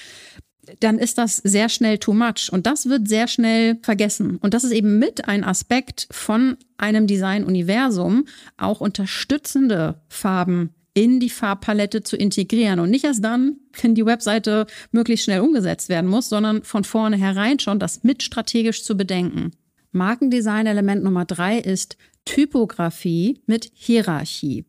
dann 0.79 0.99
ist 0.99 1.17
das 1.17 1.37
sehr 1.37 1.69
schnell 1.69 1.97
too 1.97 2.13
much. 2.13 2.49
Und 2.51 2.65
das 2.65 2.87
wird 2.87 3.07
sehr 3.07 3.27
schnell 3.27 3.77
vergessen. 3.81 4.37
Und 4.37 4.53
das 4.53 4.63
ist 4.63 4.71
eben 4.71 4.99
mit 4.99 5.27
ein 5.27 5.43
Aspekt 5.43 6.07
von 6.11 6.57
einem 6.77 7.07
Design-Universum, 7.07 8.25
auch 8.57 8.81
unterstützende 8.81 10.01
Farben 10.07 10.73
in 10.93 11.19
die 11.19 11.29
Farbpalette 11.29 12.03
zu 12.03 12.17
integrieren 12.17 12.79
und 12.79 12.89
nicht 12.89 13.05
erst 13.05 13.23
dann, 13.23 13.57
wenn 13.81 13.95
die 13.95 14.05
Webseite 14.05 14.67
möglichst 14.91 15.25
schnell 15.25 15.41
umgesetzt 15.41 15.89
werden 15.89 16.09
muss, 16.09 16.29
sondern 16.29 16.63
von 16.63 16.83
vornherein 16.83 17.59
schon 17.59 17.79
das 17.79 18.03
mit 18.03 18.23
strategisch 18.23 18.83
zu 18.83 18.97
bedenken. 18.97 19.51
Markendesign-Element 19.91 21.03
Nummer 21.03 21.25
drei 21.25 21.57
ist 21.59 21.97
Typografie 22.25 23.41
mit 23.45 23.71
Hierarchie. 23.73 24.65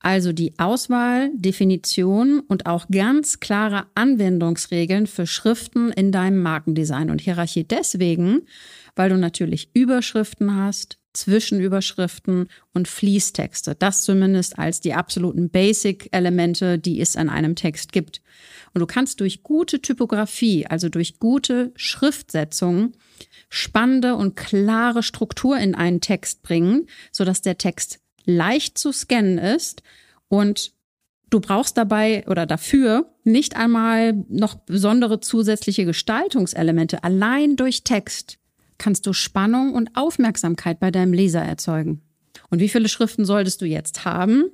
Also 0.00 0.32
die 0.32 0.58
Auswahl, 0.58 1.30
Definition 1.34 2.40
und 2.40 2.66
auch 2.66 2.86
ganz 2.90 3.38
klare 3.38 3.86
Anwendungsregeln 3.94 5.06
für 5.06 5.28
Schriften 5.28 5.92
in 5.92 6.10
deinem 6.10 6.42
Markendesign 6.42 7.08
und 7.08 7.20
Hierarchie 7.20 7.64
deswegen, 7.64 8.42
weil 8.96 9.10
du 9.10 9.16
natürlich 9.16 9.70
Überschriften 9.74 10.56
hast, 10.56 10.98
Zwischenüberschriften 11.12 12.48
und 12.72 12.88
Fließtexte. 12.88 13.74
Das 13.74 14.02
zumindest 14.02 14.58
als 14.58 14.80
die 14.80 14.94
absoluten 14.94 15.50
Basic-Elemente, 15.50 16.78
die 16.78 17.00
es 17.00 17.14
in 17.14 17.28
einem 17.28 17.56
Text 17.56 17.92
gibt. 17.92 18.22
Und 18.74 18.80
du 18.80 18.86
kannst 18.86 19.20
durch 19.20 19.42
gute 19.42 19.80
Typografie, 19.80 20.66
also 20.66 20.88
durch 20.88 21.18
gute 21.18 21.72
Schriftsetzung, 21.76 22.92
spannende 23.48 24.16
und 24.16 24.36
klare 24.36 25.02
Struktur 25.02 25.58
in 25.58 25.74
einen 25.74 26.00
Text 26.00 26.42
bringen, 26.42 26.86
sodass 27.10 27.42
der 27.42 27.58
Text 27.58 28.00
leicht 28.24 28.78
zu 28.78 28.92
scannen 28.92 29.38
ist 29.38 29.82
und 30.28 30.72
du 31.28 31.40
brauchst 31.40 31.76
dabei 31.76 32.24
oder 32.28 32.46
dafür 32.46 33.12
nicht 33.24 33.56
einmal 33.56 34.24
noch 34.28 34.54
besondere 34.54 35.20
zusätzliche 35.20 35.84
Gestaltungselemente. 35.84 37.04
Allein 37.04 37.56
durch 37.56 37.84
Text 37.84 38.38
kannst 38.82 39.06
du 39.06 39.12
Spannung 39.12 39.74
und 39.74 39.90
Aufmerksamkeit 39.94 40.80
bei 40.80 40.90
deinem 40.90 41.12
Leser 41.12 41.40
erzeugen. 41.40 42.02
Und 42.50 42.58
wie 42.58 42.68
viele 42.68 42.88
Schriften 42.88 43.24
solltest 43.24 43.62
du 43.62 43.64
jetzt 43.64 44.04
haben? 44.04 44.50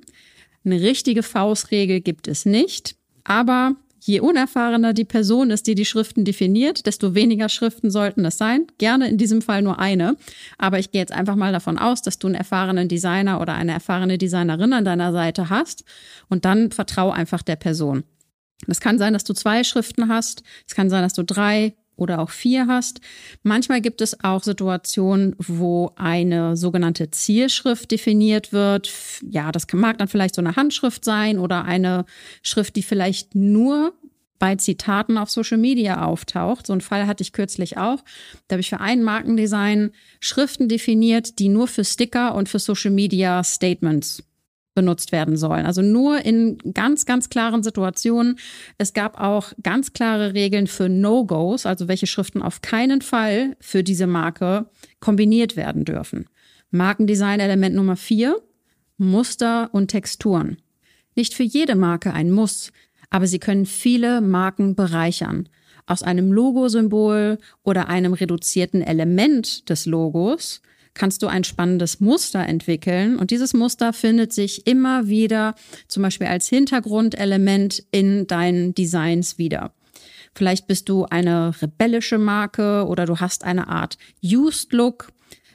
Eine 0.63 0.79
richtige 0.81 1.23
Faustregel 1.23 1.99
gibt 1.99 2.27
es 2.27 2.45
nicht, 2.45 2.95
aber 3.23 3.75
je 3.99 4.19
unerfahrener 4.19 4.93
die 4.93 5.03
Person 5.03 5.49
ist, 5.49 5.65
die 5.65 5.73
die 5.73 5.85
Schriften 5.85 6.25
definiert, 6.25 6.85
desto 6.85 7.15
weniger 7.15 7.49
Schriften 7.49 7.89
sollten 7.89 8.23
es 8.23 8.37
sein. 8.37 8.67
Gerne 8.77 9.09
in 9.09 9.17
diesem 9.17 9.41
Fall 9.41 9.63
nur 9.63 9.79
eine. 9.79 10.15
Aber 10.59 10.77
ich 10.77 10.91
gehe 10.91 11.01
jetzt 11.01 11.11
einfach 11.11 11.35
mal 11.35 11.51
davon 11.51 11.79
aus, 11.79 12.03
dass 12.03 12.19
du 12.19 12.27
einen 12.27 12.35
erfahrenen 12.35 12.87
Designer 12.87 13.41
oder 13.41 13.55
eine 13.55 13.71
erfahrene 13.71 14.19
Designerin 14.19 14.73
an 14.73 14.85
deiner 14.85 15.11
Seite 15.11 15.49
hast 15.49 15.83
und 16.29 16.45
dann 16.45 16.71
vertrau 16.71 17.09
einfach 17.09 17.41
der 17.41 17.55
Person. 17.55 18.03
Es 18.67 18.79
kann 18.79 18.97
sein, 18.99 19.13
dass 19.13 19.23
du 19.23 19.33
zwei 19.33 19.63
Schriften 19.63 20.07
hast. 20.07 20.43
Es 20.67 20.75
kann 20.75 20.89
sein, 20.89 21.01
dass 21.01 21.13
du 21.13 21.23
drei, 21.23 21.75
oder 21.99 22.19
auch 22.19 22.29
vier 22.29 22.67
hast. 22.67 23.01
Manchmal 23.43 23.81
gibt 23.81 24.01
es 24.01 24.23
auch 24.23 24.43
Situationen, 24.43 25.35
wo 25.37 25.91
eine 25.95 26.57
sogenannte 26.57 27.11
Zielschrift 27.11 27.91
definiert 27.91 28.51
wird. 28.51 28.91
Ja, 29.29 29.51
das 29.51 29.67
mag 29.73 29.97
dann 29.97 30.07
vielleicht 30.07 30.35
so 30.35 30.41
eine 30.41 30.55
Handschrift 30.55 31.05
sein 31.05 31.39
oder 31.39 31.65
eine 31.65 32.05
Schrift, 32.41 32.75
die 32.75 32.83
vielleicht 32.83 33.35
nur 33.35 33.93
bei 34.39 34.55
Zitaten 34.55 35.17
auf 35.17 35.29
Social 35.29 35.57
Media 35.57 36.05
auftaucht. 36.05 36.65
So 36.65 36.73
einen 36.73 36.81
Fall 36.81 37.05
hatte 37.05 37.21
ich 37.21 37.33
kürzlich 37.33 37.77
auch. 37.77 37.99
Da 38.47 38.53
habe 38.53 38.61
ich 38.61 38.69
für 38.69 38.79
ein 38.79 39.03
Markendesign 39.03 39.91
Schriften 40.21 40.69
definiert, 40.69 41.39
die 41.39 41.49
nur 41.49 41.67
für 41.67 41.83
Sticker 41.83 42.33
und 42.33 42.49
für 42.49 42.59
Social 42.59 42.91
Media 42.91 43.43
Statements 43.43 44.23
benutzt 44.79 45.11
werden 45.11 45.35
sollen. 45.35 45.65
Also 45.65 45.81
nur 45.81 46.23
in 46.23 46.57
ganz, 46.73 47.05
ganz 47.05 47.27
klaren 47.27 47.63
Situationen. 47.63 48.39
Es 48.77 48.93
gab 48.93 49.19
auch 49.19 49.51
ganz 49.61 49.91
klare 49.91 50.33
Regeln 50.33 50.67
für 50.67 50.87
No-Gos, 50.87 51.65
also 51.65 51.89
welche 51.89 52.07
Schriften 52.07 52.41
auf 52.41 52.61
keinen 52.61 53.01
Fall 53.01 53.57
für 53.59 53.83
diese 53.83 54.07
Marke 54.07 54.69
kombiniert 55.01 55.57
werden 55.57 55.83
dürfen. 55.83 56.29
Markendesign 56.71 57.41
Element 57.41 57.75
Nummer 57.75 57.97
vier, 57.97 58.41
Muster 58.97 59.69
und 59.73 59.89
Texturen. 59.89 60.57
Nicht 61.13 61.33
für 61.33 61.43
jede 61.43 61.75
Marke 61.75 62.13
ein 62.13 62.31
Muss, 62.31 62.71
aber 63.09 63.27
sie 63.27 63.39
können 63.39 63.65
viele 63.65 64.21
Marken 64.21 64.75
bereichern. 64.75 65.49
Aus 65.87 66.03
einem 66.03 66.31
Logosymbol 66.31 67.37
oder 67.63 67.89
einem 67.89 68.13
reduzierten 68.13 68.81
Element 68.81 69.69
des 69.69 69.85
Logos 69.85 70.61
kannst 70.99 71.23
du 71.23 71.27
ein 71.27 71.43
spannendes 71.43 71.99
Muster 71.99 72.45
entwickeln. 72.45 73.17
Und 73.17 73.31
dieses 73.31 73.53
Muster 73.53 73.93
findet 73.93 74.33
sich 74.33 74.67
immer 74.67 75.07
wieder 75.07 75.55
zum 75.87 76.03
Beispiel 76.03 76.27
als 76.27 76.47
Hintergrundelement 76.47 77.83
in 77.89 78.27
deinen 78.27 78.75
Designs 78.75 79.39
wieder. 79.39 79.71
Vielleicht 80.35 80.67
bist 80.67 80.89
du 80.89 81.05
eine 81.05 81.53
rebellische 81.61 82.17
Marke 82.17 82.85
oder 82.85 83.05
du 83.05 83.17
hast 83.19 83.43
eine 83.43 83.69
Art 83.69 83.97
Used 84.23 84.73
Look 84.73 85.09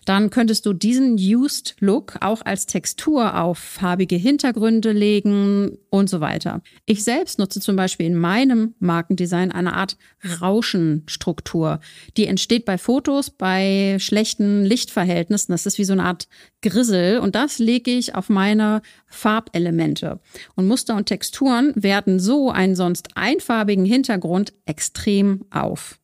dann 0.05 0.31
könntest 0.31 0.67
du 0.67 0.73
diesen 0.73 1.15
Used 1.15 1.77
Look 1.81 2.17
auch 2.21 2.43
als 2.45 2.67
Textur 2.67 3.41
auf 3.41 3.59
farbige 3.59 4.17
Hintergründe 4.17 4.93
legen 4.93 5.79
und 5.91 6.11
so 6.11 6.21
weiter. 6.21 6.63
Ich 6.87 7.05
selbst 7.05 7.39
nutze 7.39 7.61
zum 7.61 7.77
Beispiel 7.77 8.07
in 8.07 8.15
meinem 8.15 8.75
Markendesign 8.79 9.53
eine 9.53 9.75
Art 9.75 9.97
Rauschenstruktur. 10.41 11.81
Die 12.17 12.27
entsteht 12.27 12.65
bei 12.65 12.79
Fotos 12.79 13.31
bei 13.31 13.97
schlechten 14.01 14.65
Lichtverhältnissen. 14.65 15.53
Das 15.53 15.67
ist 15.67 15.79
wie 15.79 15.85
so 15.85 15.93
eine 15.93 16.05
Art 16.05 16.29
Grissel 16.63 17.19
und 17.19 17.35
das 17.35 17.59
lege 17.59 17.91
ich 17.91 18.15
auf 18.15 18.29
meine 18.29 18.83
Farbelemente. 19.07 20.21
Und 20.57 20.67
Muster 20.67 20.97
und 20.97 21.07
Texturen 21.07 21.73
werten 21.77 22.19
so 22.19 22.51
einen 22.51 22.75
sonst 22.75 23.17
einfarbigen 23.17 23.85
Hintergrund 23.85 24.53
extrem 24.67 25.45
auf. 25.51 25.99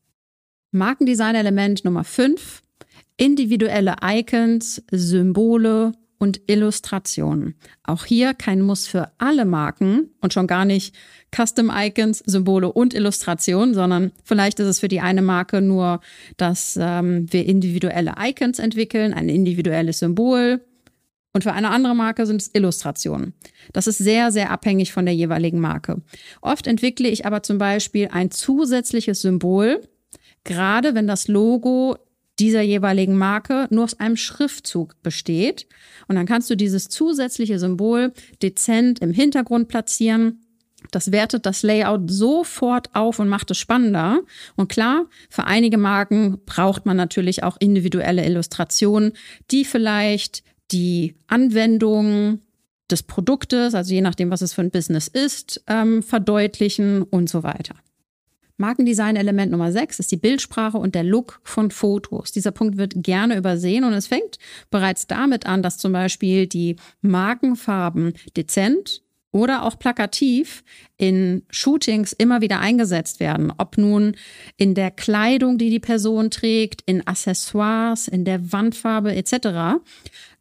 Markendesign-Element 0.72 1.84
Nummer 1.84 2.04
5 2.04 2.62
individuelle 3.20 3.96
Icons, 4.02 4.82
Symbole 4.90 5.92
und 6.18 6.40
Illustrationen. 6.46 7.54
Auch 7.82 8.06
hier 8.06 8.32
kein 8.32 8.62
Muss 8.62 8.86
für 8.86 9.12
alle 9.18 9.44
Marken 9.44 10.08
und 10.22 10.32
schon 10.32 10.46
gar 10.46 10.64
nicht 10.64 10.94
Custom 11.30 11.70
Icons, 11.74 12.22
Symbole 12.24 12.72
und 12.72 12.94
Illustrationen, 12.94 13.74
sondern 13.74 14.12
vielleicht 14.24 14.58
ist 14.58 14.66
es 14.66 14.80
für 14.80 14.88
die 14.88 15.00
eine 15.00 15.20
Marke 15.20 15.60
nur, 15.60 16.00
dass 16.38 16.78
ähm, 16.80 17.30
wir 17.30 17.44
individuelle 17.44 18.14
Icons 18.18 18.58
entwickeln, 18.58 19.12
ein 19.12 19.28
individuelles 19.28 19.98
Symbol. 19.98 20.62
Und 21.34 21.44
für 21.44 21.52
eine 21.52 21.70
andere 21.70 21.94
Marke 21.94 22.24
sind 22.24 22.40
es 22.40 22.50
Illustrationen. 22.54 23.34
Das 23.74 23.86
ist 23.86 23.98
sehr, 23.98 24.32
sehr 24.32 24.50
abhängig 24.50 24.92
von 24.92 25.04
der 25.04 25.14
jeweiligen 25.14 25.60
Marke. 25.60 26.00
Oft 26.40 26.66
entwickle 26.66 27.08
ich 27.08 27.26
aber 27.26 27.42
zum 27.42 27.58
Beispiel 27.58 28.08
ein 28.12 28.30
zusätzliches 28.30 29.20
Symbol, 29.20 29.82
gerade 30.44 30.94
wenn 30.94 31.06
das 31.06 31.28
Logo 31.28 31.98
dieser 32.40 32.62
jeweiligen 32.62 33.16
Marke 33.16 33.68
nur 33.70 33.84
aus 33.84 34.00
einem 34.00 34.16
Schriftzug 34.16 35.00
besteht. 35.02 35.66
Und 36.08 36.16
dann 36.16 36.26
kannst 36.26 36.48
du 36.50 36.56
dieses 36.56 36.88
zusätzliche 36.88 37.58
Symbol 37.58 38.12
dezent 38.42 39.00
im 39.00 39.12
Hintergrund 39.12 39.68
platzieren. 39.68 40.40
Das 40.90 41.12
wertet 41.12 41.44
das 41.44 41.62
Layout 41.62 42.10
sofort 42.10 42.94
auf 42.94 43.18
und 43.18 43.28
macht 43.28 43.50
es 43.50 43.58
spannender. 43.58 44.22
Und 44.56 44.68
klar, 44.68 45.04
für 45.28 45.44
einige 45.44 45.76
Marken 45.76 46.38
braucht 46.46 46.86
man 46.86 46.96
natürlich 46.96 47.42
auch 47.44 47.58
individuelle 47.60 48.24
Illustrationen, 48.24 49.12
die 49.50 49.66
vielleicht 49.66 50.42
die 50.72 51.16
Anwendung 51.26 52.40
des 52.90 53.02
Produktes, 53.02 53.74
also 53.74 53.92
je 53.92 54.00
nachdem, 54.00 54.30
was 54.30 54.40
es 54.40 54.54
für 54.54 54.62
ein 54.62 54.70
Business 54.70 55.06
ist, 55.06 55.62
ähm, 55.66 56.02
verdeutlichen 56.02 57.02
und 57.02 57.28
so 57.28 57.42
weiter. 57.42 57.74
Markendesign-Element 58.60 59.50
Nummer 59.50 59.72
6 59.72 59.98
ist 59.98 60.12
die 60.12 60.16
Bildsprache 60.16 60.76
und 60.76 60.94
der 60.94 61.02
Look 61.02 61.40
von 61.42 61.70
Fotos. 61.70 62.30
Dieser 62.30 62.52
Punkt 62.52 62.76
wird 62.76 62.92
gerne 62.96 63.36
übersehen 63.36 63.84
und 63.84 63.94
es 63.94 64.06
fängt 64.06 64.38
bereits 64.70 65.06
damit 65.06 65.46
an, 65.46 65.62
dass 65.62 65.78
zum 65.78 65.92
Beispiel 65.92 66.46
die 66.46 66.76
Markenfarben 67.00 68.12
dezent 68.36 69.02
oder 69.32 69.64
auch 69.64 69.78
plakativ 69.78 70.64
in 70.96 71.44
Shootings 71.50 72.12
immer 72.12 72.40
wieder 72.40 72.60
eingesetzt 72.60 73.20
werden. 73.20 73.52
Ob 73.56 73.78
nun 73.78 74.16
in 74.56 74.74
der 74.74 74.90
Kleidung, 74.90 75.56
die 75.56 75.70
die 75.70 75.80
Person 75.80 76.30
trägt, 76.30 76.82
in 76.86 77.06
Accessoires, 77.06 78.08
in 78.08 78.24
der 78.24 78.52
Wandfarbe 78.52 79.14
etc. 79.14 79.80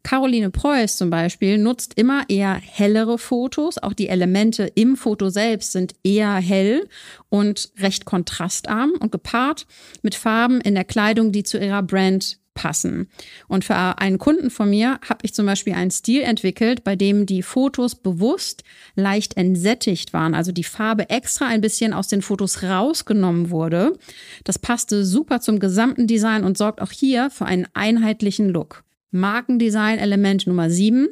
Caroline 0.02 0.50
Preuß 0.50 0.96
zum 0.96 1.10
Beispiel 1.10 1.58
nutzt 1.58 1.94
immer 1.94 2.24
eher 2.28 2.54
hellere 2.54 3.16
Fotos. 3.16 3.78
Auch 3.78 3.92
die 3.92 4.08
Elemente 4.08 4.64
im 4.74 4.96
Foto 4.96 5.30
selbst 5.30 5.72
sind 5.72 5.94
eher 6.02 6.34
hell 6.34 6.88
und 7.28 7.70
recht 7.78 8.04
kontrastarm 8.06 8.92
und 8.98 9.12
gepaart 9.12 9.66
mit 10.02 10.14
Farben 10.14 10.60
in 10.60 10.74
der 10.74 10.84
Kleidung, 10.84 11.32
die 11.32 11.42
zu 11.42 11.58
ihrer 11.58 11.82
Brand 11.82 12.39
passen. 12.60 13.08
Und 13.48 13.64
für 13.64 13.74
einen 13.74 14.18
Kunden 14.18 14.50
von 14.50 14.68
mir 14.68 15.00
habe 15.08 15.20
ich 15.22 15.32
zum 15.32 15.46
Beispiel 15.46 15.72
einen 15.72 15.90
Stil 15.90 16.20
entwickelt, 16.20 16.84
bei 16.84 16.94
dem 16.94 17.24
die 17.24 17.42
Fotos 17.42 17.94
bewusst 17.94 18.64
leicht 18.96 19.38
entsättigt 19.38 20.12
waren, 20.12 20.34
also 20.34 20.52
die 20.52 20.64
Farbe 20.64 21.08
extra 21.08 21.46
ein 21.46 21.62
bisschen 21.62 21.94
aus 21.94 22.08
den 22.08 22.20
Fotos 22.20 22.62
rausgenommen 22.62 23.48
wurde. 23.48 23.98
Das 24.44 24.58
passte 24.58 25.06
super 25.06 25.40
zum 25.40 25.58
gesamten 25.58 26.06
Design 26.06 26.44
und 26.44 26.58
sorgt 26.58 26.82
auch 26.82 26.92
hier 26.92 27.30
für 27.30 27.46
einen 27.46 27.66
einheitlichen 27.72 28.50
Look. 28.50 28.84
Markendesign-Element 29.10 30.46
Nummer 30.46 30.68
7. 30.68 31.08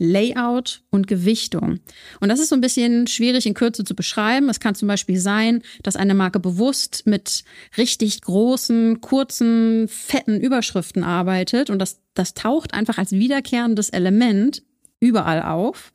Layout 0.00 0.82
und 0.90 1.06
Gewichtung. 1.06 1.78
Und 2.20 2.30
das 2.30 2.40
ist 2.40 2.48
so 2.48 2.56
ein 2.56 2.62
bisschen 2.62 3.06
schwierig 3.06 3.44
in 3.44 3.52
Kürze 3.52 3.84
zu 3.84 3.94
beschreiben. 3.94 4.48
Es 4.48 4.58
kann 4.58 4.74
zum 4.74 4.88
Beispiel 4.88 5.20
sein, 5.20 5.62
dass 5.82 5.94
eine 5.94 6.14
Marke 6.14 6.40
bewusst 6.40 7.02
mit 7.04 7.44
richtig 7.76 8.22
großen, 8.22 9.02
kurzen, 9.02 9.88
fetten 9.88 10.40
Überschriften 10.40 11.04
arbeitet 11.04 11.68
und 11.68 11.78
das, 11.78 12.00
das 12.14 12.32
taucht 12.32 12.72
einfach 12.72 12.96
als 12.96 13.12
wiederkehrendes 13.12 13.90
Element 13.90 14.62
überall 15.00 15.42
auf. 15.42 15.92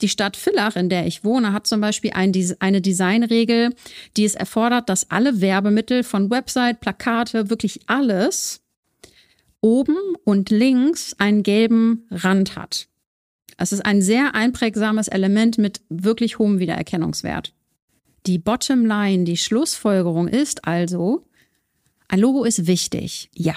Die 0.00 0.08
Stadt 0.08 0.36
Villach, 0.36 0.74
in 0.74 0.88
der 0.88 1.06
ich 1.06 1.22
wohne, 1.22 1.52
hat 1.52 1.68
zum 1.68 1.80
Beispiel 1.80 2.10
ein, 2.12 2.32
eine 2.58 2.80
Designregel, 2.80 3.74
die 4.16 4.24
es 4.24 4.34
erfordert, 4.34 4.88
dass 4.88 5.10
alle 5.12 5.40
Werbemittel 5.40 6.02
von 6.02 6.28
Website, 6.28 6.80
Plakate, 6.80 7.50
wirklich 7.50 7.82
alles 7.86 8.62
oben 9.60 9.96
und 10.24 10.50
links 10.50 11.14
einen 11.18 11.44
gelben 11.44 12.06
Rand 12.10 12.56
hat. 12.56 12.88
Es 13.56 13.72
ist 13.72 13.84
ein 13.84 14.02
sehr 14.02 14.34
einprägsames 14.34 15.08
Element 15.08 15.58
mit 15.58 15.80
wirklich 15.88 16.38
hohem 16.38 16.58
Wiedererkennungswert. 16.58 17.54
Die 18.26 18.38
Bottomline, 18.38 19.24
die 19.24 19.36
Schlussfolgerung 19.36 20.28
ist 20.28 20.66
also, 20.66 21.24
ein 22.08 22.20
Logo 22.20 22.44
ist 22.44 22.66
wichtig, 22.66 23.30
ja. 23.34 23.54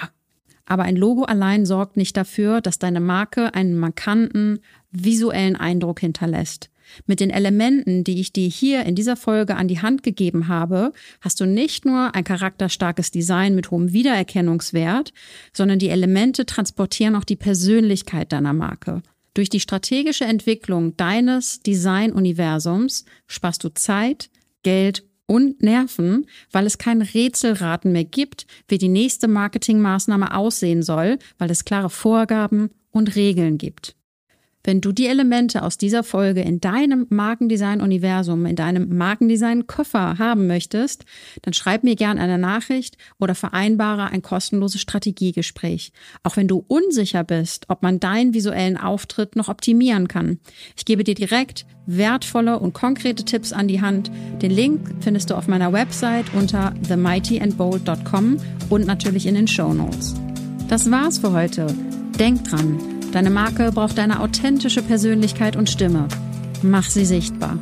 Aber 0.66 0.84
ein 0.84 0.98
Logo 0.98 1.24
allein 1.24 1.66
sorgt 1.66 1.96
nicht 1.96 2.18
dafür, 2.18 2.60
dass 2.60 2.78
deine 2.78 3.00
Marke 3.00 3.54
einen 3.54 3.78
markanten 3.78 4.60
visuellen 4.92 5.56
Eindruck 5.56 6.02
hinterlässt. 6.02 6.70
Mit 7.06 7.20
den 7.20 7.30
Elementen, 7.30 8.04
die 8.04 8.20
ich 8.20 8.34
dir 8.34 8.48
hier 8.48 8.86
in 8.86 8.96
dieser 8.96 9.16
Folge 9.16 9.56
an 9.56 9.68
die 9.68 9.82
Hand 9.82 10.04
gegeben 10.04 10.48
habe, 10.48 10.94
hast 11.22 11.40
du 11.40 11.46
nicht 11.46 11.86
nur 11.86 12.16
ein 12.16 12.24
charakterstarkes 12.24 13.12
Design 13.12 13.56
mit 13.56 13.72
hohem 13.72 13.94
Wiedererkennungswert, 13.94 15.14
sondern 15.54 15.80
die 15.80 15.90
Elemente 15.90 16.46
transportieren 16.46 17.16
auch 17.16 17.26
die 17.26 17.36
Persönlichkeit 17.36 18.32
deiner 18.32 18.54
Marke. 18.54 19.02
Durch 19.38 19.50
die 19.50 19.60
strategische 19.60 20.26
Entwicklung 20.26 20.98
deines 20.98 21.60
Design-Universums 21.60 23.06
sparst 23.28 23.64
du 23.64 23.70
Zeit, 23.70 24.32
Geld 24.64 25.04
und 25.28 25.62
Nerven, 25.62 26.26
weil 26.52 26.66
es 26.66 26.80
kein 26.80 27.04
Rätselraten 27.04 27.92
mehr 27.92 28.04
gibt, 28.04 28.48
wie 28.68 28.80
die 28.80 28.88
nächste 28.88 29.28
Marketingmaßnahme 29.28 30.36
aussehen 30.36 30.82
soll, 30.82 31.20
weil 31.38 31.52
es 31.52 31.66
klare 31.66 31.92
Vorgaben 31.92 32.72
und 32.90 33.16
Regeln 33.16 33.60
gibt. 33.60 33.97
Wenn 34.64 34.82
du 34.82 34.92
die 34.92 35.08
Elemente 35.08 35.64
aus 35.64 35.78
dieser 35.78 36.04
Folge 36.04 36.42
in 36.42 36.60
deinem 36.60 37.08
Markendesign-Universum, 37.10 38.46
in 38.46 38.58
deinem 38.58 38.98
Markendesign-Koffer 38.98 40.18
haben 40.18 40.48
möchtest, 40.48 41.06
dann 41.44 41.54
schreib 41.54 41.84
mir 41.84 41.96
gerne 41.96 42.20
eine 42.20 42.38
Nachricht 42.38 42.98
oder 43.18 43.34
vereinbare 43.34 44.08
ein 44.08 44.22
kostenloses 44.22 44.82
Strategiegespräch. 44.82 45.94
Auch 46.24 46.36
wenn 46.36 46.50
du 46.50 46.66
unsicher 46.68 47.24
bist, 47.24 47.66
ob 47.70 47.82
man 47.82 48.00
deinen 48.02 48.34
visuellen 48.34 48.78
Auftritt 48.78 49.36
noch 49.38 49.48
optimieren 49.48 50.10
kann. 50.10 50.40
Ich 50.76 50.84
gebe 50.84 51.06
dir 51.06 51.16
direkt 51.16 51.66
wertvolle 51.86 52.60
und 52.60 52.74
konkrete 52.74 53.24
Tipps 53.24 53.54
an 53.54 53.68
die 53.68 53.82
Hand. 53.82 54.12
Den 54.42 54.52
Link 54.52 54.96
findest 55.00 55.30
du 55.30 55.36
auf 55.36 55.48
meiner 55.48 55.72
Website 55.72 56.26
unter 56.34 56.74
themightyandbold.com 56.88 58.38
und 58.70 58.86
natürlich 58.86 59.26
in 59.26 59.36
den 59.36 59.48
Show 59.48 59.74
Notes. 59.74 60.16
Das 60.68 60.92
war's 60.92 61.20
für 61.20 61.32
heute. 61.32 61.68
Denk 62.20 62.44
dran, 62.44 62.78
Deine 63.12 63.30
Marke 63.30 63.72
braucht 63.72 64.00
eine 64.00 64.20
authentische 64.20 64.82
Persönlichkeit 64.82 65.56
und 65.56 65.70
Stimme. 65.70 66.08
Mach 66.62 66.90
sie 66.90 67.06
sichtbar. 67.06 67.58